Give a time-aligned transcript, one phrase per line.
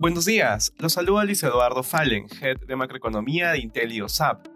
[0.00, 4.46] Buenos días, los saluda Luis Eduardo Fallen, Head de Macroeconomía de IntelioSAP.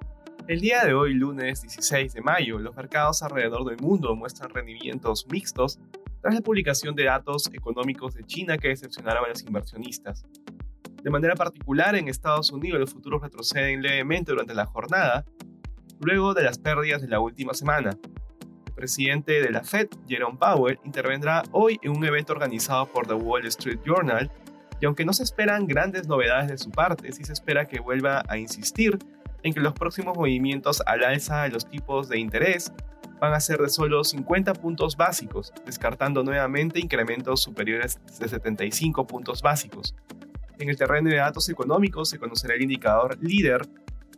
[0.49, 5.27] El día de hoy, lunes 16 de mayo, los mercados alrededor del mundo muestran rendimientos
[5.31, 5.79] mixtos
[6.23, 10.25] tras la publicación de datos económicos de China que decepcionaron a los inversionistas.
[11.03, 15.27] De manera particular, en Estados Unidos los futuros retroceden levemente durante la jornada,
[16.01, 17.91] luego de las pérdidas de la última semana.
[18.67, 23.13] El presidente de la Fed, Jerome Powell, intervendrá hoy en un evento organizado por The
[23.13, 24.31] Wall Street Journal
[24.81, 28.23] y aunque no se esperan grandes novedades de su parte, sí se espera que vuelva
[28.29, 28.99] a insistir
[29.43, 32.73] en que los próximos movimientos al alza de los tipos de interés
[33.21, 39.43] van a ser de solo 50 puntos básicos, descartando nuevamente incrementos superiores de 75 puntos
[39.43, 39.95] básicos.
[40.59, 43.63] En el terreno de datos económicos se conocerá el indicador líder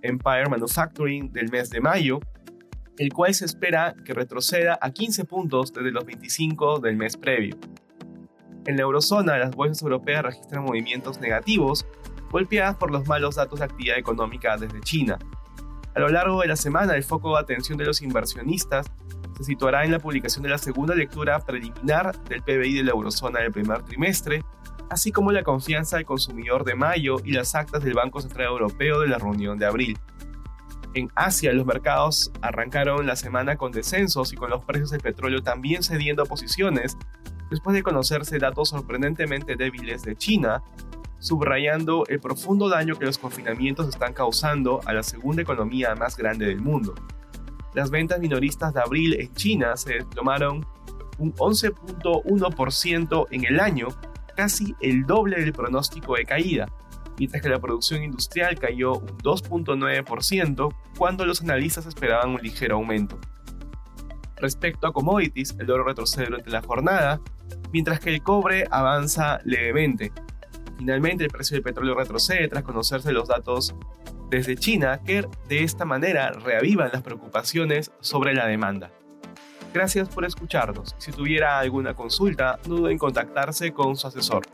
[0.03, 2.21] Empire Manufacturing del mes de mayo,
[2.99, 7.57] el cual se espera que retroceda a 15 puntos desde los 25 del mes previo.
[8.67, 11.87] En la eurozona, las bolsas europeas registran movimientos negativos,
[12.31, 15.19] golpeadas por los malos datos de actividad económica desde China.
[15.95, 18.87] A lo largo de la semana, el foco de atención de los inversionistas
[19.37, 23.41] se situará en la publicación de la segunda lectura preliminar del PBI de la eurozona
[23.41, 24.45] del primer trimestre,
[24.91, 29.01] así como la confianza del consumidor de mayo y las actas del Banco Central Europeo
[29.01, 29.99] de la reunión de abril.
[30.95, 35.43] En Asia, los mercados arrancaron la semana con descensos y con los precios del petróleo
[35.43, 36.97] también cediendo posiciones,
[37.51, 40.63] después de conocerse datos sorprendentemente débiles de China,
[41.19, 46.47] subrayando el profundo daño que los confinamientos están causando a la segunda economía más grande
[46.47, 46.95] del mundo.
[47.75, 50.67] Las ventas minoristas de abril en China se desplomaron
[51.19, 53.89] un 11.1% en el año,
[54.37, 56.67] casi el doble del pronóstico de caída,
[57.19, 63.19] mientras que la producción industrial cayó un 2.9% cuando los analistas esperaban un ligero aumento.
[64.37, 67.21] Respecto a commodities, el oro retrocede durante la jornada,
[67.73, 70.13] mientras que el cobre avanza levemente.
[70.77, 73.75] Finalmente, el precio del petróleo retrocede tras conocerse los datos
[74.29, 78.91] desde China, que de esta manera reavivan las preocupaciones sobre la demanda.
[79.73, 80.95] Gracias por escucharnos.
[80.99, 84.47] Si tuviera alguna consulta, no duden en contactarse con su asesor.